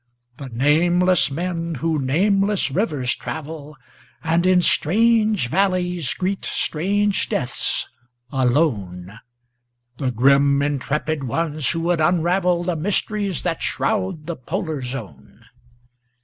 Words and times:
The 0.37 0.49
nameless 0.49 1.29
men 1.29 1.75
who 1.75 1.99
nameless 1.99 2.71
rivers 2.71 3.13
travel, 3.15 3.77
And 4.23 4.47
in 4.47 4.63
strange 4.63 5.47
valleys 5.47 6.15
greet 6.15 6.43
strange 6.43 7.29
deaths 7.29 7.87
alone; 8.31 9.19
The 9.97 10.09
grim, 10.09 10.59
intrepid 10.63 11.25
ones 11.25 11.69
who 11.69 11.81
would 11.81 12.01
unravel 12.01 12.63
The 12.63 12.75
mysteries 12.75 13.43
that 13.43 13.61
shroud 13.61 14.25
the 14.25 14.35
Polar 14.35 14.81
Zone. 14.81 15.45